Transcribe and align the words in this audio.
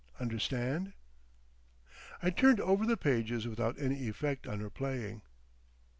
Understand?" 0.19 0.93
I 2.23 2.31
turned 2.31 2.59
over 2.59 2.87
the 2.87 2.97
pages 2.97 3.47
without 3.47 3.77
any 3.77 4.07
effect 4.09 4.47
on 4.47 4.59
her 4.59 4.71
playing. 4.71 5.21